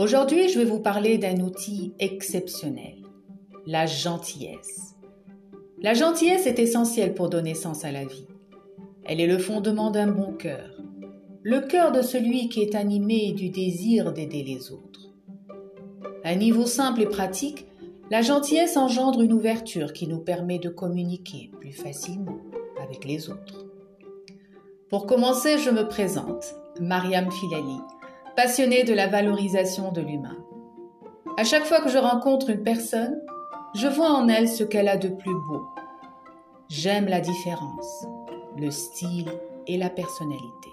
Aujourd'hui, 0.00 0.48
je 0.48 0.58
vais 0.58 0.64
vous 0.64 0.80
parler 0.80 1.18
d'un 1.18 1.40
outil 1.40 1.92
exceptionnel, 1.98 2.96
la 3.66 3.84
gentillesse. 3.84 4.96
La 5.82 5.92
gentillesse 5.92 6.46
est 6.46 6.58
essentielle 6.58 7.12
pour 7.12 7.28
donner 7.28 7.54
sens 7.54 7.84
à 7.84 7.92
la 7.92 8.06
vie. 8.06 8.26
Elle 9.04 9.20
est 9.20 9.26
le 9.26 9.36
fondement 9.36 9.90
d'un 9.90 10.06
bon 10.06 10.32
cœur, 10.32 10.80
le 11.42 11.60
cœur 11.60 11.92
de 11.92 12.00
celui 12.00 12.48
qui 12.48 12.62
est 12.62 12.74
animé 12.76 13.32
du 13.32 13.50
désir 13.50 14.14
d'aider 14.14 14.42
les 14.42 14.72
autres. 14.72 15.10
À 16.24 16.30
un 16.30 16.36
niveau 16.36 16.64
simple 16.64 17.02
et 17.02 17.06
pratique, 17.06 17.66
la 18.10 18.22
gentillesse 18.22 18.78
engendre 18.78 19.20
une 19.20 19.34
ouverture 19.34 19.92
qui 19.92 20.06
nous 20.06 20.20
permet 20.20 20.58
de 20.58 20.70
communiquer 20.70 21.50
plus 21.60 21.72
facilement 21.72 22.38
avec 22.82 23.04
les 23.04 23.28
autres. 23.28 23.66
Pour 24.88 25.04
commencer, 25.04 25.58
je 25.58 25.68
me 25.68 25.86
présente, 25.86 26.54
Mariam 26.80 27.30
Filali, 27.30 27.76
passionnée 28.42 28.84
de 28.84 28.94
la 28.94 29.06
valorisation 29.06 29.92
de 29.92 30.00
l'humain. 30.00 30.38
À 31.36 31.44
chaque 31.44 31.66
fois 31.66 31.82
que 31.82 31.90
je 31.90 31.98
rencontre 31.98 32.48
une 32.48 32.62
personne, 32.62 33.20
je 33.74 33.86
vois 33.86 34.12
en 34.12 34.28
elle 34.28 34.48
ce 34.48 34.64
qu'elle 34.64 34.88
a 34.88 34.96
de 34.96 35.08
plus 35.08 35.34
beau. 35.46 35.62
J'aime 36.70 37.04
la 37.04 37.20
différence, 37.20 38.06
le 38.56 38.70
style 38.70 39.28
et 39.66 39.76
la 39.76 39.90
personnalité. 39.90 40.70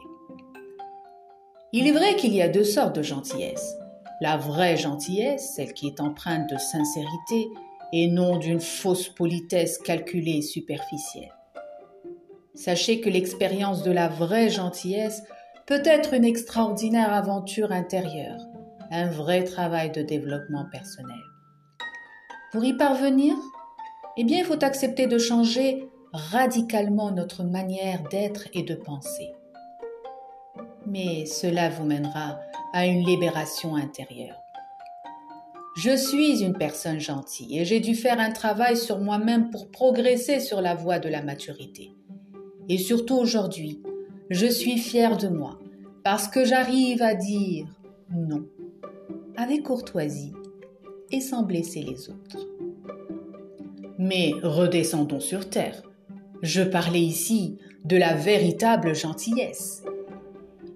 Il 1.73 1.87
est 1.87 1.91
vrai 1.91 2.15
qu'il 2.15 2.33
y 2.33 2.41
a 2.41 2.47
deux 2.47 2.63
sortes 2.63 2.95
de 2.95 3.03
gentillesse. 3.03 3.75
La 4.21 4.37
vraie 4.37 4.77
gentillesse, 4.77 5.51
celle 5.57 5.73
qui 5.73 5.87
est 5.87 5.99
empreinte 5.99 6.49
de 6.49 6.57
sincérité 6.57 7.49
et 7.91 8.07
non 8.07 8.37
d'une 8.37 8.61
fausse 8.61 9.09
politesse 9.09 9.77
calculée 9.77 10.37
et 10.37 10.41
superficielle. 10.41 11.35
Sachez 12.55 13.01
que 13.01 13.09
l'expérience 13.09 13.83
de 13.83 13.91
la 13.91 14.07
vraie 14.07 14.49
gentillesse 14.49 15.21
peut 15.67 15.81
être 15.83 16.13
une 16.13 16.23
extraordinaire 16.23 17.13
aventure 17.13 17.73
intérieure, 17.73 18.39
un 18.89 19.09
vrai 19.09 19.43
travail 19.43 19.91
de 19.91 20.01
développement 20.01 20.65
personnel. 20.71 21.19
Pour 22.53 22.63
y 22.63 22.73
parvenir, 22.73 23.35
eh 24.15 24.23
bien, 24.23 24.39
il 24.39 24.45
faut 24.45 24.63
accepter 24.63 25.07
de 25.07 25.17
changer 25.17 25.85
radicalement 26.13 27.11
notre 27.11 27.43
manière 27.43 28.01
d'être 28.09 28.47
et 28.53 28.63
de 28.63 28.75
penser. 28.75 29.33
Mais 30.85 31.25
cela 31.25 31.69
vous 31.69 31.83
mènera 31.83 32.39
à 32.71 32.85
une 32.85 33.05
libération 33.05 33.75
intérieure. 33.75 34.39
Je 35.75 35.97
suis 35.97 36.41
une 36.41 36.57
personne 36.57 36.99
gentille 36.99 37.59
et 37.59 37.65
j'ai 37.65 37.81
dû 37.81 37.93
faire 37.93 38.21
un 38.21 38.31
travail 38.31 38.77
sur 38.77 38.99
moi-même 38.99 39.51
pour 39.51 39.69
progresser 39.69 40.39
sur 40.39 40.61
la 40.61 40.75
voie 40.75 40.99
de 40.99 41.09
la 41.09 41.21
maturité. 41.21 41.91
Et 42.69 42.77
surtout 42.77 43.17
aujourd'hui, 43.17 43.83
je 44.29 44.47
suis 44.47 44.77
fière 44.77 45.17
de 45.17 45.27
moi 45.27 45.59
parce 46.03 46.27
que 46.27 46.45
j'arrive 46.45 47.01
à 47.01 47.15
dire 47.15 47.67
non 48.13 48.45
avec 49.37 49.63
courtoisie 49.63 50.33
et 51.11 51.21
sans 51.21 51.43
blesser 51.43 51.81
les 51.81 52.09
autres. 52.09 52.47
Mais 53.97 54.33
redescendons 54.43 55.19
sur 55.19 55.49
terre. 55.49 55.83
Je 56.41 56.61
parlais 56.61 57.01
ici 57.01 57.57
de 57.85 57.97
la 57.97 58.15
véritable 58.15 58.95
gentillesse. 58.95 59.83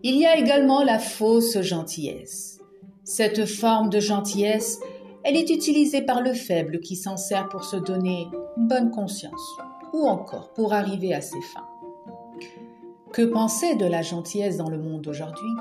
Il 0.04 0.18
y 0.18 0.26
a 0.26 0.38
également 0.38 0.84
la 0.84 1.00
fausse 1.00 1.62
gentillesse. 1.62 2.60
Cette 3.04 3.46
forme 3.46 3.90
de 3.90 4.00
gentillesse, 4.00 4.80
elle 5.24 5.36
est 5.36 5.50
utilisée 5.50 6.02
par 6.02 6.22
le 6.22 6.34
faible 6.34 6.80
qui 6.80 6.96
s'en 6.96 7.18
sert 7.18 7.50
pour 7.50 7.64
se 7.64 7.78
donner 7.78 8.28
bonne 8.58 8.92
conscience 8.92 9.58
ou 9.94 10.08
encore 10.08 10.54
pour 10.54 10.74
arriver 10.74 11.14
à 11.14 11.22
ses 11.22 11.42
fins. 11.42 11.71
Que 13.14 13.24
penser 13.24 13.76
de 13.76 13.86
la 13.86 14.02
gentillesse 14.02 14.56
dans 14.56 14.70
le 14.70 14.78
monde 14.78 15.02
d'aujourd'hui? 15.02 15.52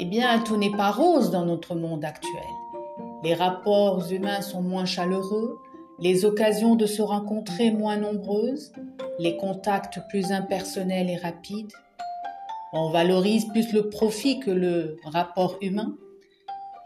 Eh 0.00 0.04
bien, 0.04 0.40
tout 0.40 0.56
n'est 0.56 0.76
pas 0.76 0.90
rose 0.90 1.30
dans 1.30 1.46
notre 1.46 1.76
monde 1.76 2.04
actuel. 2.04 2.42
Les 3.22 3.34
rapports 3.34 4.10
humains 4.10 4.40
sont 4.40 4.62
moins 4.62 4.84
chaleureux, 4.84 5.60
les 6.00 6.24
occasions 6.24 6.74
de 6.74 6.86
se 6.86 7.02
rencontrer 7.02 7.70
moins 7.70 7.98
nombreuses, 7.98 8.72
les 9.20 9.36
contacts 9.36 10.00
plus 10.08 10.32
impersonnels 10.32 11.08
et 11.08 11.16
rapides. 11.16 11.72
On 12.72 12.90
valorise 12.90 13.46
plus 13.50 13.72
le 13.72 13.88
profit 13.88 14.40
que 14.40 14.50
le 14.50 14.96
rapport 15.04 15.56
humain 15.62 15.94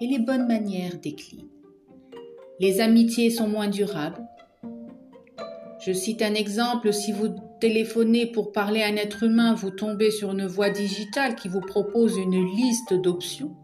et 0.02 0.06
les 0.08 0.18
bonnes 0.18 0.46
manières 0.46 0.98
déclinent. 1.02 1.48
Les 2.60 2.80
amitiés 2.80 3.30
sont 3.30 3.48
moins 3.48 3.68
durables. 3.68 4.28
Je 5.80 5.92
cite 5.92 6.20
un 6.20 6.34
exemple, 6.34 6.92
si 6.92 7.12
vous 7.12 7.34
téléphonez 7.60 8.26
pour 8.26 8.52
parler 8.52 8.82
à 8.82 8.86
un 8.86 8.96
être 8.96 9.22
humain, 9.22 9.54
vous 9.54 9.70
tombez 9.70 10.10
sur 10.10 10.32
une 10.32 10.46
voie 10.46 10.70
digitale 10.70 11.34
qui 11.34 11.48
vous 11.48 11.60
propose 11.60 12.16
une 12.16 12.44
liste 12.56 12.94
d'options. 12.94 13.54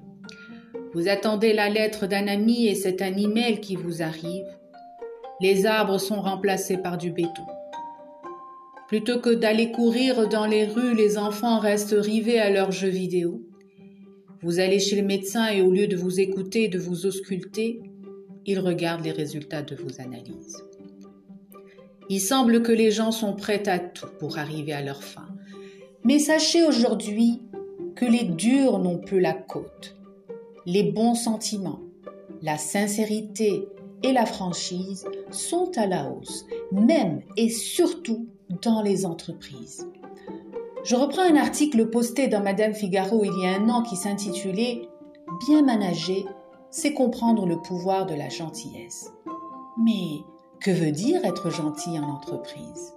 Vous 0.94 1.08
attendez 1.08 1.52
la 1.52 1.68
lettre 1.68 2.06
d'un 2.06 2.28
ami 2.28 2.66
et 2.66 2.74
c'est 2.74 3.02
un 3.02 3.16
email 3.16 3.60
qui 3.60 3.76
vous 3.76 4.02
arrive 4.02 4.46
les 5.42 5.66
arbres 5.66 5.98
sont 5.98 6.20
remplacés 6.20 6.76
par 6.76 6.96
du 6.96 7.10
béton. 7.10 7.42
Plutôt 8.86 9.18
que 9.18 9.34
d'aller 9.34 9.72
courir 9.72 10.28
dans 10.28 10.46
les 10.46 10.64
rues, 10.66 10.94
les 10.94 11.18
enfants 11.18 11.58
restent 11.58 11.96
rivés 11.98 12.38
à 12.38 12.48
leurs 12.48 12.70
jeux 12.70 12.88
vidéo. 12.88 13.42
Vous 14.40 14.60
allez 14.60 14.78
chez 14.78 14.94
le 14.94 15.02
médecin 15.02 15.48
et 15.48 15.60
au 15.60 15.72
lieu 15.72 15.88
de 15.88 15.96
vous 15.96 16.20
écouter 16.20 16.68
de 16.68 16.78
vous 16.78 17.06
ausculter, 17.06 17.80
il 18.46 18.60
regarde 18.60 19.04
les 19.04 19.10
résultats 19.10 19.62
de 19.62 19.74
vos 19.74 20.00
analyses. 20.00 20.62
Il 22.08 22.20
semble 22.20 22.62
que 22.62 22.72
les 22.72 22.90
gens 22.90 23.12
sont 23.12 23.34
prêts 23.34 23.68
à 23.68 23.78
tout 23.78 24.08
pour 24.18 24.38
arriver 24.38 24.72
à 24.72 24.82
leur 24.82 25.02
fin. 25.02 25.28
Mais 26.04 26.18
sachez 26.18 26.64
aujourd'hui 26.64 27.40
que 27.94 28.04
les 28.04 28.24
durs 28.24 28.78
n'ont 28.78 28.98
plus 28.98 29.20
la 29.20 29.32
côte. 29.34 29.96
Les 30.66 30.82
bons 30.82 31.14
sentiments, 31.14 31.80
la 32.42 32.58
sincérité 32.58 33.66
et 34.02 34.12
la 34.12 34.26
franchise 34.26 35.04
sont 35.30 35.70
à 35.76 35.86
la 35.86 36.10
hausse, 36.10 36.44
même 36.72 37.22
et 37.36 37.48
surtout 37.48 38.26
dans 38.62 38.82
les 38.82 39.06
entreprises. 39.06 39.88
Je 40.84 40.96
reprends 40.96 41.22
un 41.22 41.36
article 41.36 41.88
posté 41.90 42.26
dans 42.26 42.42
Madame 42.42 42.74
Figaro 42.74 43.24
il 43.24 43.32
y 43.40 43.46
a 43.46 43.56
un 43.56 43.68
an 43.68 43.82
qui 43.82 43.96
s'intitulait 43.96 44.88
Bien 45.46 45.62
manager, 45.62 46.24
c'est 46.70 46.92
comprendre 46.92 47.46
le 47.46 47.60
pouvoir 47.60 48.06
de 48.06 48.14
la 48.14 48.28
gentillesse. 48.28 49.12
Mais 49.82 50.24
que 50.62 50.70
veut 50.70 50.92
dire 50.92 51.24
être 51.24 51.50
gentil 51.50 51.98
en 51.98 52.08
entreprise? 52.08 52.94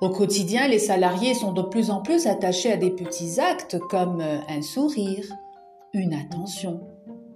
Au 0.00 0.08
quotidien, 0.08 0.68
les 0.68 0.78
salariés 0.78 1.34
sont 1.34 1.52
de 1.52 1.60
plus 1.60 1.90
en 1.90 2.00
plus 2.00 2.26
attachés 2.26 2.72
à 2.72 2.78
des 2.78 2.90
petits 2.90 3.38
actes 3.38 3.78
comme 3.78 4.22
un 4.22 4.62
sourire, 4.62 5.26
une 5.92 6.14
attention, 6.14 6.80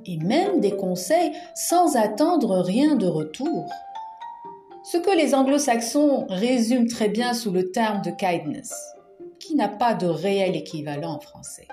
et 0.07 0.17
même 0.17 0.61
des 0.61 0.75
conseils 0.77 1.33
sans 1.55 1.97
attendre 1.97 2.61
rien 2.61 2.95
de 2.95 3.07
retour. 3.07 3.69
Ce 4.83 4.97
que 4.97 5.15
les 5.15 5.35
anglo-saxons 5.35 6.27
résument 6.29 6.87
très 6.87 7.09
bien 7.09 7.35
sous 7.35 7.51
le 7.51 7.71
terme 7.71 8.01
de 8.03 8.11
kindness, 8.11 8.73
qui 9.39 9.55
n'a 9.55 9.69
pas 9.69 9.95
de 9.95 10.07
réel 10.07 10.57
équivalent 10.57 11.17
en 11.17 11.21
français. 11.21 11.69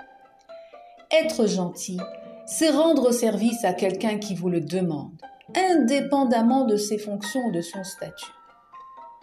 Être 1.10 1.46
gentil, 1.46 1.98
c'est 2.46 2.70
rendre 2.70 3.12
service 3.12 3.64
à 3.64 3.72
quelqu'un 3.72 4.18
qui 4.18 4.34
vous 4.34 4.50
le 4.50 4.60
demande, 4.60 5.20
indépendamment 5.56 6.64
de 6.64 6.76
ses 6.76 6.98
fonctions 6.98 7.46
ou 7.46 7.52
de 7.52 7.60
son 7.60 7.84
statut. 7.84 8.32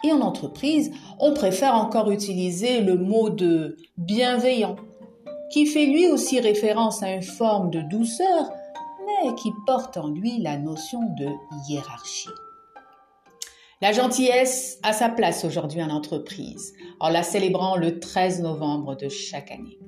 Et 0.04 0.12
en 0.12 0.20
entreprise, 0.20 0.90
on 1.18 1.34
préfère 1.34 1.74
encore 1.74 2.10
utiliser 2.10 2.80
le 2.80 2.96
mot 2.96 3.28
de 3.30 3.76
bienveillant, 3.98 4.76
qui 5.52 5.66
fait 5.66 5.86
lui 5.86 6.08
aussi 6.08 6.40
référence 6.40 7.02
à 7.02 7.12
une 7.12 7.22
forme 7.22 7.70
de 7.70 7.80
douceur 7.80 8.50
qui 9.36 9.52
porte 9.66 9.96
en 9.96 10.08
lui 10.08 10.38
la 10.38 10.56
notion 10.56 11.00
de 11.18 11.26
hiérarchie. 11.68 12.28
La 13.82 13.92
gentillesse 13.92 14.78
a 14.82 14.92
sa 14.92 15.08
place 15.08 15.44
aujourd'hui 15.44 15.82
en 15.82 15.90
entreprise, 15.90 16.74
en 17.00 17.08
la 17.08 17.22
célébrant 17.22 17.76
le 17.76 17.98
13 17.98 18.42
novembre 18.42 18.94
de 18.94 19.08
chaque 19.08 19.50
année. 19.50 19.78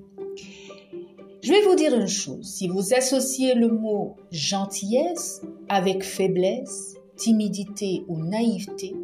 Je 1.42 1.50
vais 1.50 1.62
vous 1.62 1.74
dire 1.74 1.92
une 1.92 2.06
chose, 2.06 2.46
si 2.46 2.68
vous 2.68 2.94
associez 2.94 3.54
le 3.54 3.66
mot 3.66 4.14
gentillesse 4.30 5.42
avec 5.68 6.04
faiblesse, 6.04 6.94
timidité 7.16 8.04
ou 8.06 8.22
naïveté, 8.22 8.94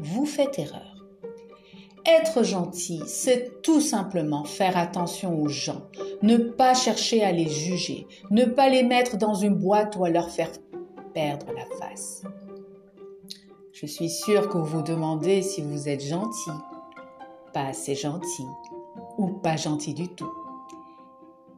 vous 0.00 0.26
faites 0.26 0.58
erreur. 0.58 1.06
Être 2.04 2.42
gentil, 2.42 3.02
c'est 3.06 3.62
tout 3.62 3.80
simplement 3.80 4.42
faire 4.42 4.76
attention 4.76 5.40
aux 5.40 5.46
gens, 5.46 5.82
ne 6.22 6.38
pas 6.38 6.74
chercher 6.74 7.22
à 7.22 7.30
les 7.30 7.48
juger, 7.48 8.08
ne 8.32 8.44
pas 8.44 8.68
les 8.68 8.82
mettre 8.82 9.16
dans 9.16 9.34
une 9.34 9.54
boîte 9.54 9.94
ou 9.94 10.04
à 10.04 10.10
leur 10.10 10.28
faire 10.28 10.50
perdre 11.14 11.46
la 11.54 11.66
face. 11.78 12.24
Je 13.72 13.86
suis 13.86 14.10
sûre 14.10 14.48
que 14.48 14.58
vous 14.58 14.78
vous 14.78 14.82
demandez 14.82 15.42
si 15.42 15.62
vous 15.62 15.88
êtes 15.88 16.02
gentil, 16.02 16.50
pas 17.52 17.66
assez 17.66 17.94
gentil 17.94 18.46
ou 19.18 19.28
pas 19.28 19.56
gentil 19.56 19.94
du 19.94 20.08
tout. 20.08 20.41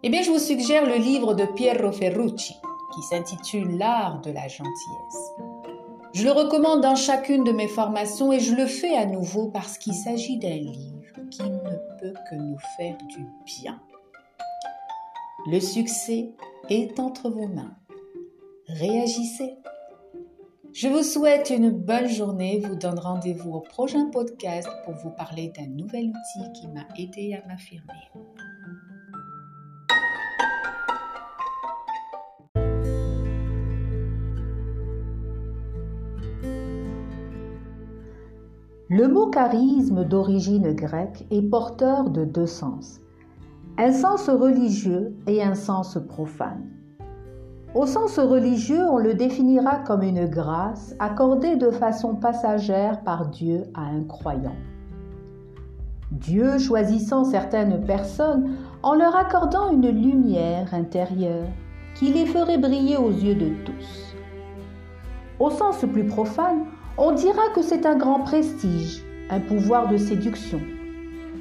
Eh 0.07 0.11
bien, 0.11 0.21
je 0.21 0.31
vous 0.31 0.39
suggère 0.39 0.85
le 0.85 0.97
livre 0.97 1.33
de 1.33 1.47
Piero 1.47 1.91
Ferrucci 1.91 2.55
qui 2.95 3.03
s'intitule 3.09 3.79
L'art 3.79 4.21
de 4.21 4.33
la 4.33 4.49
gentillesse. 4.49 5.33
Je 6.13 6.25
le 6.25 6.31
recommande 6.31 6.83
dans 6.83 6.95
chacune 6.95 7.43
de 7.43 7.53
mes 7.53 7.69
formations 7.69 8.31
et 8.31 8.39
je 8.39 8.55
le 8.55 8.67
fais 8.67 8.95
à 8.95 9.07
nouveau 9.07 9.49
parce 9.49 9.79
qu'il 9.79 9.95
s'agit 9.95 10.37
d'un 10.37 10.57
livre 10.57 11.31
qui 11.31 11.45
ne 11.45 11.77
peut 11.99 12.13
que 12.29 12.35
nous 12.35 12.59
faire 12.77 12.99
du 13.09 13.25
bien. 13.47 13.81
Le 15.47 15.59
succès 15.59 16.29
est 16.69 17.01
entre 17.01 17.31
vos 17.31 17.49
mains. 17.49 17.75
Réagissez. 18.69 19.55
Je 20.75 20.89
vous 20.89 21.03
souhaite 21.03 21.49
une 21.49 21.71
bonne 21.71 22.09
journée, 22.09 22.61
vous 22.63 22.77
donne 22.77 22.99
rendez-vous 22.99 23.55
au 23.55 23.61
prochain 23.61 24.11
podcast 24.11 24.69
pour 24.85 24.93
vous 24.97 25.13
parler 25.13 25.51
d'un 25.57 25.69
nouvel 25.69 26.09
outil 26.11 26.53
qui 26.61 26.69
m'a 26.69 26.87
aidé 26.99 27.41
à 27.43 27.49
m'affirmer. 27.49 28.11
Le 38.97 39.09
mot 39.09 39.27
charisme 39.27 40.05
d'origine 40.05 40.73
grecque 40.73 41.27
est 41.33 41.43
porteur 41.43 42.11
de 42.11 42.25
deux 42.25 42.47
sens, 42.47 43.01
un 43.77 43.91
sens 43.91 44.29
religieux 44.29 45.17
et 45.27 45.43
un 45.43 45.57
sens 45.57 45.99
profane. 46.09 46.71
Au 47.75 47.87
sens 47.87 48.21
religieux, 48.21 48.85
on 48.89 48.99
le 48.99 49.15
définira 49.15 49.79
comme 49.79 50.05
une 50.05 50.27
grâce 50.27 50.95
accordée 51.01 51.57
de 51.57 51.73
façon 51.73 52.15
passagère 52.15 53.03
par 53.03 53.31
Dieu 53.31 53.65
à 53.75 53.81
un 53.81 54.05
croyant. 54.05 54.55
Dieu 56.13 56.57
choisissant 56.59 57.25
certaines 57.25 57.85
personnes 57.85 58.53
en 58.85 58.95
leur 58.95 59.17
accordant 59.17 59.73
une 59.73 59.89
lumière 59.89 60.73
intérieure 60.73 61.49
qui 61.97 62.13
les 62.13 62.27
ferait 62.27 62.59
briller 62.59 62.97
aux 62.97 63.11
yeux 63.11 63.35
de 63.35 63.49
tous. 63.65 64.15
Au 65.41 65.51
sens 65.51 65.85
plus 65.93 66.07
profane, 66.07 66.67
on 66.97 67.13
dira 67.13 67.43
que 67.55 67.63
c'est 67.63 67.87
un 67.87 67.97
grand 67.97 68.21
prestige, 68.21 69.03
un 69.31 69.41
pouvoir 69.41 69.89
de 69.89 69.97
séduction, 69.97 70.61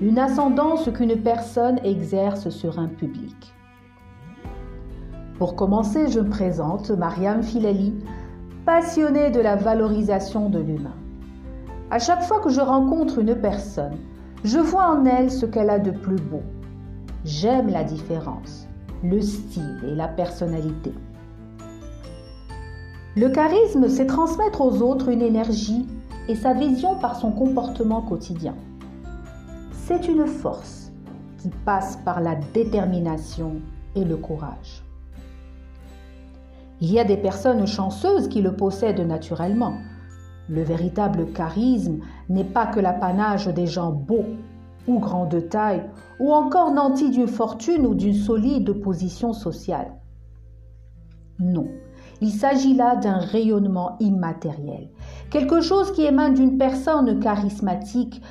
une 0.01 0.17
ascendance 0.17 0.89
qu'une 0.91 1.21
personne 1.21 1.79
exerce 1.83 2.49
sur 2.49 2.79
un 2.79 2.87
public. 2.87 3.53
Pour 5.37 5.55
commencer, 5.55 6.09
je 6.09 6.19
me 6.19 6.29
présente 6.29 6.89
Mariam 6.89 7.43
Filali, 7.43 7.93
passionnée 8.65 9.29
de 9.29 9.41
la 9.41 9.55
valorisation 9.55 10.49
de 10.49 10.59
l'humain. 10.59 10.95
À 11.91 11.99
chaque 11.99 12.23
fois 12.23 12.39
que 12.39 12.49
je 12.49 12.61
rencontre 12.61 13.19
une 13.19 13.35
personne, 13.35 13.97
je 14.43 14.57
vois 14.57 14.87
en 14.87 15.05
elle 15.05 15.29
ce 15.29 15.45
qu'elle 15.45 15.69
a 15.69 15.79
de 15.79 15.91
plus 15.91 16.15
beau. 16.15 16.41
J'aime 17.25 17.69
la 17.69 17.83
différence, 17.83 18.67
le 19.03 19.21
style 19.21 19.81
et 19.87 19.95
la 19.95 20.07
personnalité. 20.07 20.93
Le 23.15 23.29
charisme, 23.29 23.89
c'est 23.89 24.07
transmettre 24.07 24.61
aux 24.61 24.81
autres 24.81 25.09
une 25.09 25.21
énergie 25.21 25.85
et 26.27 26.35
sa 26.35 26.55
vision 26.55 26.95
par 26.95 27.15
son 27.15 27.31
comportement 27.31 28.01
quotidien. 28.01 28.55
C'est 29.71 30.07
une 30.07 30.25
force 30.25 30.91
qui 31.37 31.49
passe 31.63 31.97
par 31.97 32.21
la 32.21 32.35
détermination 32.55 33.57
et 33.95 34.03
le 34.03 34.17
courage. 34.17 34.83
Il 36.81 36.91
y 36.91 36.99
a 36.99 37.03
des 37.03 37.17
personnes 37.17 37.67
chanceuses 37.67 38.27
qui 38.29 38.41
le 38.41 38.55
possèdent 38.55 39.05
naturellement. 39.05 39.75
Le 40.49 40.63
véritable 40.63 41.31
charisme 41.33 41.99
n'est 42.29 42.43
pas 42.43 42.65
que 42.65 42.79
l'apanage 42.79 43.45
des 43.47 43.67
gens 43.67 43.91
beaux 43.91 44.25
ou 44.87 44.97
grands 44.97 45.27
de 45.27 45.39
taille 45.39 45.83
ou 46.19 46.33
encore 46.33 46.71
nantis 46.71 47.11
d'une 47.11 47.27
fortune 47.27 47.85
ou 47.85 47.93
d'une 47.93 48.15
solide 48.15 48.73
position 48.81 49.33
sociale. 49.33 49.93
Non, 51.39 51.67
il 52.21 52.31
s'agit 52.31 52.73
là 52.73 52.95
d'un 52.95 53.17
rayonnement 53.17 53.97
immatériel, 53.99 54.89
quelque 55.29 55.61
chose 55.61 55.91
qui 55.91 56.03
émane 56.03 56.33
d'une 56.33 56.57
personne 56.57 57.19
charismatique. 57.19 58.21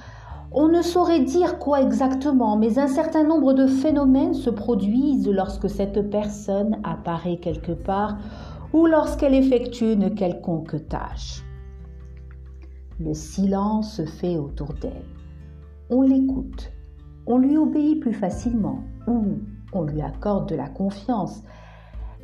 On 0.55 0.69
ne 0.69 0.83
saurait 0.83 1.21
dire 1.21 1.59
quoi 1.59 1.81
exactement, 1.81 2.57
mais 2.57 2.79
un 2.79 2.89
certain 2.89 3.25
nombre 3.25 3.55
de 3.55 3.67
phénomènes 3.67 4.35
se 4.35 4.51
produisent 4.51 5.29
lorsque 5.29 5.71
cette 5.71 6.11
personne 6.11 6.79
apparaît 6.85 7.39
quelque 7.39 7.73
part 7.73 8.19
ou 8.73 8.87
lorsqu'elle 8.87 9.35
effectue 9.35 9.93
une 9.93 10.15
quelconque 10.15 10.89
tâche. 10.89 11.43
Le 13.01 13.15
silence 13.15 13.97
se 13.97 14.05
fait 14.05 14.37
autour 14.37 14.75
d'elle. 14.75 15.05
On 15.91 16.03
l'écoute, 16.03 16.71
on 17.27 17.39
lui 17.39 17.57
obéit 17.57 18.01
plus 18.01 18.13
facilement 18.13 18.81
ou 19.07 19.39
on 19.73 19.83
lui 19.83 20.03
accorde 20.03 20.49
de 20.49 20.55
la 20.55 20.69
confiance 20.69 21.43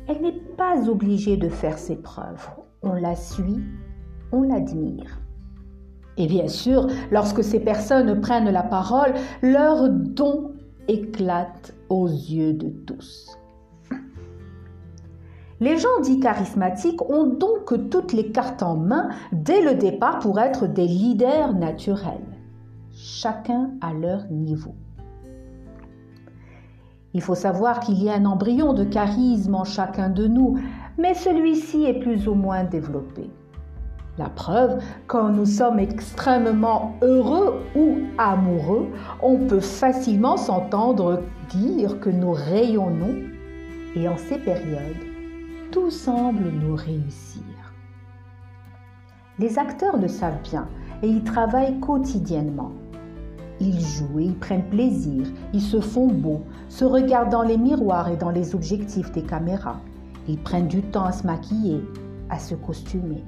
elle 0.09 0.21
n'est 0.21 0.41
pas 0.57 0.89
obligée 0.89 1.37
de 1.37 1.49
faire 1.49 1.77
ses 1.77 1.95
preuves. 1.95 2.49
On 2.81 2.93
la 2.93 3.15
suit, 3.15 3.63
on 4.31 4.41
l'admire. 4.41 5.21
Et 6.17 6.25
bien 6.25 6.47
sûr, 6.47 6.87
lorsque 7.11 7.43
ces 7.43 7.59
personnes 7.59 8.19
prennent 8.19 8.49
la 8.49 8.63
parole, 8.63 9.13
leur 9.43 9.87
don 9.89 10.53
éclate 10.87 11.75
aux 11.89 12.07
yeux 12.07 12.53
de 12.53 12.69
tous. 12.69 13.37
Les 15.59 15.77
gens 15.77 15.99
dits 16.01 16.19
charismatiques 16.19 17.01
ont 17.09 17.25
donc 17.27 17.89
toutes 17.89 18.13
les 18.13 18.31
cartes 18.31 18.63
en 18.63 18.77
main 18.77 19.09
dès 19.31 19.61
le 19.61 19.75
départ 19.75 20.19
pour 20.19 20.39
être 20.39 20.65
des 20.67 20.87
leaders 20.87 21.53
naturels, 21.53 22.39
chacun 22.91 23.71
à 23.81 23.93
leur 23.93 24.25
niveau. 24.31 24.73
Il 27.13 27.21
faut 27.21 27.35
savoir 27.35 27.79
qu'il 27.79 28.01
y 28.03 28.09
a 28.09 28.13
un 28.13 28.25
embryon 28.25 28.73
de 28.73 28.83
charisme 28.83 29.55
en 29.55 29.63
chacun 29.63 30.09
de 30.09 30.27
nous, 30.27 30.59
mais 30.97 31.13
celui-ci 31.13 31.85
est 31.85 31.99
plus 31.99 32.27
ou 32.27 32.35
moins 32.35 32.63
développé. 32.63 33.29
La 34.17 34.29
preuve, 34.29 34.83
quand 35.07 35.29
nous 35.29 35.45
sommes 35.45 35.79
extrêmement 35.79 36.95
heureux 37.01 37.61
ou 37.75 37.99
amoureux, 38.17 38.89
on 39.21 39.37
peut 39.37 39.61
facilement 39.61 40.35
s'entendre 40.35 41.23
dire 41.49 41.99
que 42.01 42.09
nous 42.09 42.33
rayonnons 42.33 43.15
et 43.95 44.07
en 44.07 44.17
ces 44.17 44.37
périodes, 44.37 45.07
tout 45.71 45.89
semble 45.89 46.51
nous 46.51 46.75
réussir. 46.75 47.43
Les 49.39 49.57
acteurs 49.57 49.97
le 49.97 50.09
savent 50.09 50.41
bien 50.43 50.67
et 51.01 51.07
y 51.07 51.23
travaillent 51.23 51.79
quotidiennement. 51.79 52.71
Ils 53.61 53.79
jouent 53.79 54.19
et 54.19 54.25
ils 54.25 54.39
prennent 54.39 54.69
plaisir, 54.69 55.27
ils 55.53 55.61
se 55.61 55.81
font 55.81 56.07
beaux, 56.07 56.43
se 56.69 56.85
regardent 56.85 57.31
dans 57.31 57.43
les 57.43 57.57
miroirs 57.57 58.09
et 58.09 58.15
dans 58.15 58.29
les 58.29 58.55
objectifs 58.55 59.11
des 59.11 59.23
caméras. 59.23 59.81
Ils 60.27 60.41
prennent 60.41 60.67
du 60.67 60.81
temps 60.81 61.05
à 61.05 61.11
se 61.11 61.27
maquiller, 61.27 61.81
à 62.29 62.39
se 62.39 62.55
costumer. 62.55 63.23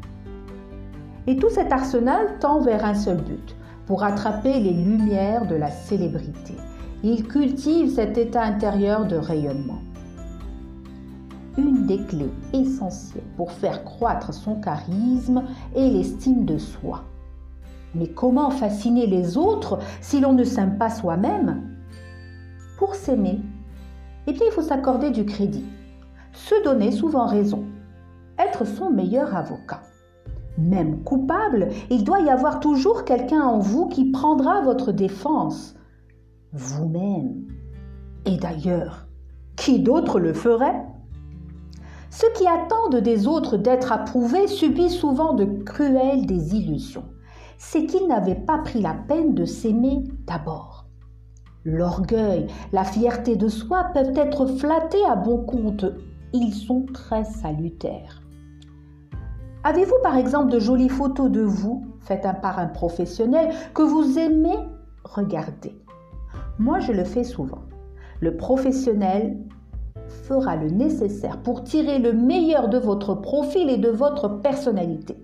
Et 1.28 1.36
tout 1.36 1.50
cet 1.50 1.72
arsenal 1.72 2.39
tend 2.39 2.62
vers 2.62 2.86
un 2.86 2.95
seul 2.95 3.18
but, 3.18 3.56
pour 3.86 4.04
attraper 4.04 4.60
les 4.60 4.74
lumières 4.74 5.48
de 5.48 5.56
la 5.56 5.69
célébrité. 5.69 6.56
Ils 7.04 7.28
cultivent 7.28 7.94
cet 7.94 8.18
état 8.18 8.44
intérieur 8.44 9.06
de 9.06 9.18
rayonnement. 9.18 9.80
Une 11.57 11.85
des 11.85 12.00
clés 12.06 12.31
essentielles 12.54 13.23
pour 13.35 13.52
faire 13.52 13.83
croître 13.83 14.33
son 14.33 14.56
charisme 14.61 15.44
est 15.76 15.90
l'estime 15.90 16.45
de 16.45 16.57
soi. 16.57 17.04
Mais 17.94 18.07
comment 18.07 18.50
fasciner 18.50 19.06
les 19.06 19.38
autres 19.38 19.80
si 20.00 20.19
l'on 20.19 20.33
ne 20.33 20.44
s'aime 20.44 20.78
pas 20.78 20.90
soi-même 20.90 21.62
Pour 22.78 22.95
s'aimer, 22.95 23.42
eh 24.28 24.33
bien, 24.33 24.45
il 24.45 24.52
faut 24.52 24.62
s'accorder 24.62 25.12
du 25.12 25.26
crédit, 25.26 25.66
se 26.31 26.64
donner 26.64 26.92
souvent 26.92 27.26
raison, 27.26 27.66
être 28.38 28.66
son 28.66 28.90
meilleur 28.90 29.36
avocat. 29.36 29.81
Même 30.57 31.04
coupable, 31.04 31.69
il 31.90 32.04
doit 32.04 32.19
y 32.19 32.30
avoir 32.30 32.60
toujours 32.60 33.04
quelqu'un 33.04 33.42
en 33.42 33.60
vous 33.60 33.88
qui 33.88 34.12
prendra 34.12 34.62
votre 34.62 34.92
défense. 34.92 35.76
Vous-même. 36.54 37.48
Et 38.26 38.38
d'ailleurs, 38.38 39.07
qui 39.56 39.80
d'autre 39.80 40.19
le 40.19 40.33
ferait? 40.33 40.86
Ceux 42.10 42.31
qui 42.36 42.45
attendent 42.45 43.02
des 43.02 43.26
autres 43.28 43.57
d'être 43.57 43.92
approuvés 43.92 44.48
subissent 44.48 44.98
souvent 44.98 45.33
de 45.33 45.45
cruelles 45.45 46.26
désillusions 46.26 47.06
c'est 47.63 47.85
qu'ils 47.85 48.07
n'avaient 48.07 48.33
pas 48.33 48.57
pris 48.57 48.81
la 48.81 48.95
peine 48.95 49.35
de 49.35 49.45
s'aimer 49.45 50.03
d'abord. 50.25 50.87
L'orgueil, 51.63 52.47
la 52.73 52.83
fierté 52.83 53.35
de 53.35 53.47
soi 53.49 53.91
peuvent 53.94 54.18
être 54.18 54.47
flattés 54.47 55.06
à 55.07 55.15
bon 55.15 55.37
compte. 55.45 55.85
Ils 56.33 56.53
sont 56.56 56.87
très 56.91 57.23
salutaires. 57.23 58.23
Avez-vous 59.63 59.99
par 60.01 60.18
exemple 60.18 60.51
de 60.51 60.57
jolies 60.57 60.89
photos 60.89 61.30
de 61.30 61.41
vous, 61.41 61.85
faites 61.99 62.27
par 62.41 62.57
un 62.57 62.65
professionnel, 62.65 63.53
que 63.75 63.83
vous 63.83 64.18
aimez 64.18 64.57
regarder? 65.03 65.75
Moi, 66.57 66.80
je 66.80 66.91
le 66.91 67.03
fais 67.03 67.23
souvent. 67.23 67.61
Le 68.21 68.37
professionnel 68.37 69.37
fera 70.07 70.56
le 70.56 70.71
nécessaire 70.71 71.37
pour 71.37 71.63
tirer 71.63 71.99
le 71.99 72.11
meilleur 72.11 72.69
de 72.69 72.80
votre 72.80 73.13
profil 73.13 73.69
et 73.69 73.77
de 73.77 73.89
votre 73.89 74.27
personnalité. 74.41 75.15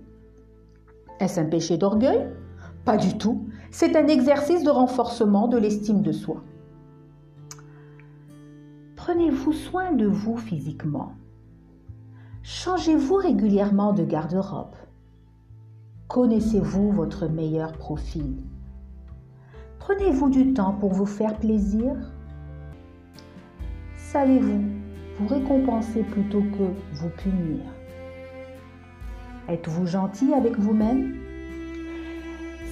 Est-ce 1.20 1.40
un 1.40 1.44
péché 1.44 1.76
d'orgueil? 1.78 2.26
Pas 2.84 2.96
du 2.96 3.18
tout. 3.18 3.48
C'est 3.70 3.96
un 3.96 4.06
exercice 4.06 4.62
de 4.62 4.70
renforcement 4.70 5.48
de 5.48 5.58
l'estime 5.58 6.02
de 6.02 6.12
soi. 6.12 6.42
Prenez-vous 8.96 9.52
soin 9.52 9.92
de 9.92 10.06
vous 10.06 10.36
physiquement. 10.36 11.12
Changez-vous 12.42 13.16
régulièrement 13.16 13.92
de 13.92 14.04
garde-robe. 14.04 14.74
Connaissez-vous 16.08 16.92
votre 16.92 17.26
meilleur 17.26 17.72
profil? 17.72 18.36
Prenez-vous 19.78 20.30
du 20.30 20.52
temps 20.54 20.72
pour 20.72 20.92
vous 20.92 21.06
faire 21.06 21.36
plaisir? 21.36 21.94
Savez-vous 23.96 24.62
vous 25.18 25.26
récompenser 25.26 26.02
plutôt 26.04 26.40
que 26.40 26.64
vous 26.94 27.10
punir? 27.16 27.60
Êtes-vous 29.48 29.86
gentil 29.86 30.34
avec 30.34 30.58
vous-même? 30.58 31.16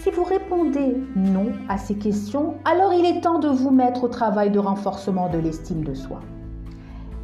Si 0.03 0.11
vous 0.11 0.25
répondez 0.25 0.95
non 1.17 1.47
à 1.71 1.79
ces 1.79 1.95
questions, 1.95 2.57
alors 2.67 2.93
il 2.93 3.07
est 3.07 3.23
temps 3.23 3.39
de 3.39 3.49
vous 3.49 3.71
mettre 3.71 4.05
au 4.05 4.09
travail 4.09 4.51
de 4.51 4.59
renforcement 4.59 5.31
de 5.31 5.39
l'estime 5.39 5.85
de 5.85 5.95
soi. 5.95 6.21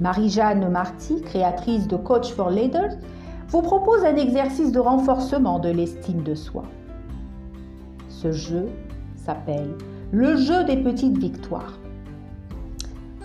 Marie-Jeanne 0.01 0.71
Marty, 0.71 1.21
créatrice 1.21 1.87
de 1.87 1.97
Coach 1.97 2.33
for 2.33 2.49
Leaders, 2.49 2.97
vous 3.49 3.61
propose 3.61 4.03
un 4.07 4.17
exercice 4.17 4.73
de 4.73 4.81
renforcement 4.81 5.59
de 5.59 5.69
l'estime 5.69 6.23
de 6.23 6.35
soi. 6.35 6.63
Ce 8.09 8.33
jeu 8.33 8.71
s'appelle 9.17 9.77
le 10.13 10.37
jeu 10.37 10.65
des 10.65 10.79
petites 10.79 11.19
victoires. 11.19 11.79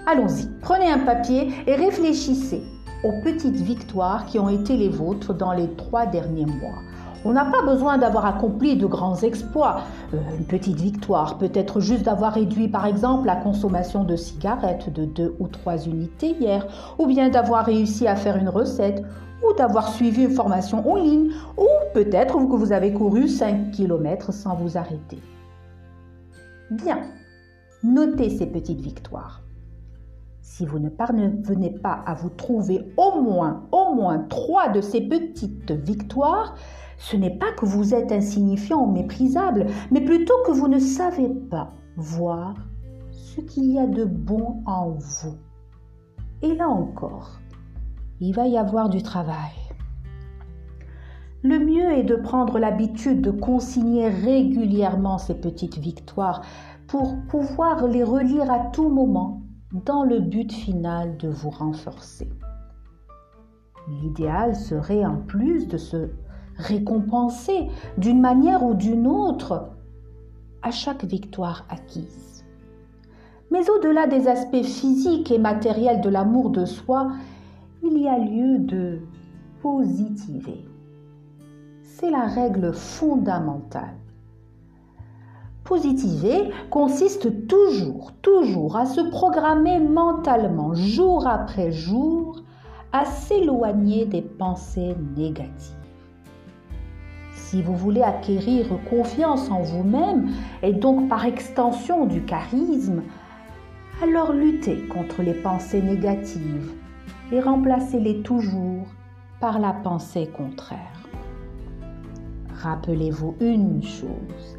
Allons-y, 0.06 0.50
prenez 0.60 0.92
un 0.92 1.00
papier 1.00 1.54
et 1.66 1.76
réfléchissez 1.76 2.64
aux 3.04 3.14
petites 3.24 3.56
victoires 3.56 4.26
qui 4.26 4.40
ont 4.40 4.50
été 4.50 4.76
les 4.78 4.90
vôtres 4.90 5.34
dans 5.34 5.54
les 5.54 5.70
trois 5.76 6.06
derniers 6.06 6.46
mois. 6.46 6.80
On 7.26 7.34
n'a 7.34 7.46
pas 7.46 7.62
besoin 7.62 7.98
d'avoir 7.98 8.26
accompli 8.26 8.78
de 8.78 8.86
grands 8.86 9.18
exploits. 9.18 9.82
Euh, 10.14 10.18
une 10.38 10.46
petite 10.46 10.80
victoire 10.80 11.38
peut 11.38 11.52
être 11.54 11.80
juste 11.80 12.04
d'avoir 12.04 12.34
réduit 12.34 12.68
par 12.68 12.86
exemple 12.86 13.26
la 13.26 13.36
consommation 13.36 14.04
de 14.04 14.16
cigarettes 14.16 14.94
de 14.94 15.06
2 15.06 15.36
ou 15.40 15.48
3 15.48 15.88
unités 15.88 16.36
hier, 16.40 16.66
ou 16.98 17.08
bien 17.08 17.30
d'avoir 17.30 17.66
réussi 17.66 18.08
à 18.08 18.16
faire 18.16 18.38
une 18.38 18.50
recette, 18.50 19.04
ou 19.44 19.54
d'avoir 19.56 19.90
suivi 19.90 20.24
une 20.24 20.32
formation 20.32 20.90
en 20.90 20.96
ligne, 20.96 21.32
ou 21.58 21.68
peut-être 21.94 22.36
que 22.36 22.56
vous 22.56 22.72
avez 22.72 22.94
couru 22.94 23.28
5 23.28 23.72
km 23.72 24.32
sans 24.32 24.56
vous 24.56 24.78
arrêter. 24.78 25.20
Bien, 26.72 27.00
notez 27.84 28.30
ces 28.30 28.46
petites 28.46 28.82
victoires. 28.82 29.42
Si 30.58 30.66
vous 30.66 30.80
ne 30.80 30.90
parvenez 30.90 31.70
pas 31.70 32.02
à 32.08 32.16
vous 32.16 32.32
trouver 32.32 32.92
au 32.98 33.22
moins, 33.22 33.68
au 33.72 33.94
moins 33.94 34.18
trois 34.28 34.70
de 34.70 34.82
ces 34.82 35.02
petites 35.02 35.72
victoires, 35.72 36.56
ce 36.98 37.16
n'est 37.16 37.38
pas 37.38 37.52
que 37.52 37.68
vous 37.68 37.94
êtes 37.94 38.12
insignifiant 38.12 38.82
ou 38.82 38.92
méprisable, 38.92 39.68
mais 39.92 40.02
plutôt 40.02 40.34
que 40.48 40.52
vous 40.52 40.68
ne 40.68 40.80
savez 40.80 41.30
pas 41.30 41.70
voir 41.96 42.56
ce 43.12 43.40
qu'il 43.42 43.72
y 43.72 43.78
a 43.78 43.86
de 43.86 44.04
bon 44.04 44.64
en 44.66 44.94
vous. 44.98 45.36
Et 46.42 46.56
là 46.56 46.68
encore, 46.68 47.38
il 48.20 48.34
va 48.34 48.48
y 48.48 48.58
avoir 48.58 48.90
du 48.90 49.04
travail. 49.04 49.54
Le 51.44 51.60
mieux 51.60 51.92
est 51.92 52.04
de 52.04 52.16
prendre 52.16 52.58
l'habitude 52.58 53.22
de 53.22 53.30
consigner 53.30 54.08
régulièrement 54.08 55.20
ces 55.20 55.36
petites 55.36 55.78
victoires 55.78 56.42
pour 56.88 57.16
pouvoir 57.28 57.86
les 57.86 58.04
relire 58.04 58.50
à 58.50 58.72
tout 58.72 58.90
moment 58.90 59.44
dans 59.86 60.04
le 60.04 60.20
but 60.20 60.52
final 60.52 61.18
de 61.18 61.28
vous 61.28 61.50
renforcer. 61.50 62.30
L'idéal 64.02 64.56
serait 64.56 65.06
en 65.06 65.18
plus 65.18 65.68
de 65.68 65.78
se 65.78 66.10
récompenser 66.58 67.68
d'une 67.98 68.20
manière 68.20 68.64
ou 68.64 68.74
d'une 68.74 69.08
autre 69.08 69.70
à 70.62 70.72
chaque 70.72 71.06
victoire 71.06 71.66
acquise. 71.70 72.46
Mais 73.52 73.70
au-delà 73.70 74.08
des 74.08 74.28
aspects 74.28 74.64
physiques 74.64 75.32
et 75.32 75.40
matériels 75.40 76.02
de 76.02 76.10
l'amour 76.10 76.50
de 76.50 76.66
soi, 76.66 77.12
il 77.84 77.98
y 77.98 78.08
a 78.08 78.18
lieu 78.18 78.60
de 78.60 79.00
positiver. 79.62 80.66
C'est 81.84 82.10
la 82.12 82.26
règle 82.26 82.74
fondamentale. 82.74 83.96
Positiver 85.68 86.50
consiste 86.70 87.46
toujours, 87.46 88.14
toujours 88.22 88.78
à 88.78 88.86
se 88.86 89.02
programmer 89.02 89.80
mentalement, 89.80 90.74
jour 90.74 91.28
après 91.28 91.74
jour, 91.74 92.40
à 92.94 93.04
s'éloigner 93.04 94.06
des 94.06 94.22
pensées 94.22 94.96
négatives. 95.18 95.76
Si 97.34 97.62
vous 97.62 97.76
voulez 97.76 98.02
acquérir 98.02 98.68
confiance 98.90 99.52
en 99.52 99.62
vous-même 99.62 100.30
et 100.64 100.72
donc 100.72 101.10
par 101.10 101.26
extension 101.26 102.06
du 102.06 102.24
charisme, 102.24 103.04
alors 104.02 104.32
luttez 104.32 104.88
contre 104.88 105.22
les 105.22 105.34
pensées 105.34 105.82
négatives 105.82 106.72
et 107.34 107.42
remplacez-les 107.42 108.22
toujours 108.22 108.88
par 109.42 109.60
la 109.60 109.74
pensée 109.74 110.28
contraire. 110.28 111.10
Rappelez-vous 112.54 113.36
une 113.42 113.84
chose, 113.84 114.57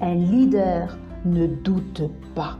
un 0.00 0.14
leader 0.14 0.96
ne 1.24 1.46
doute 1.46 2.02
pas, 2.34 2.58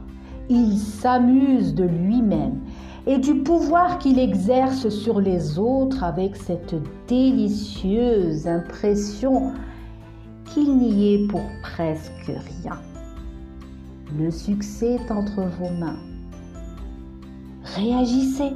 il 0.49 0.77
s'amuse 0.77 1.73
de 1.73 1.85
lui-même 1.85 2.59
et 3.07 3.17
du 3.17 3.35
pouvoir 3.35 3.99
qu'il 3.99 4.17
exerce 4.19 4.89
sur 4.89 5.19
les 5.19 5.59
autres 5.59 6.03
avec 6.03 6.35
cette 6.35 6.75
délicieuse 7.07 8.47
impression 8.47 9.51
qu'il 10.45 10.77
n'y 10.77 11.13
est 11.13 11.27
pour 11.27 11.43
presque 11.61 12.25
rien. 12.27 12.79
Le 14.17 14.31
succès 14.31 14.95
est 14.95 15.11
entre 15.11 15.41
vos 15.41 15.69
mains. 15.69 15.99
Réagissez. 17.75 18.53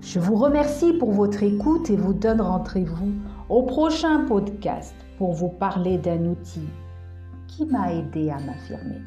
Je 0.00 0.20
vous 0.20 0.36
remercie 0.36 0.92
pour 0.92 1.12
votre 1.12 1.42
écoute 1.42 1.90
et 1.90 1.96
vous 1.96 2.14
donne 2.14 2.40
rendez-vous 2.40 3.12
au 3.48 3.62
prochain 3.62 4.24
podcast 4.26 4.94
pour 5.18 5.32
vous 5.32 5.48
parler 5.48 5.98
d'un 5.98 6.24
outil 6.26 6.68
qui 7.56 7.66
m'a 7.66 7.92
aidé 7.92 8.30
à 8.30 8.38
m'affirmer. 8.40 9.00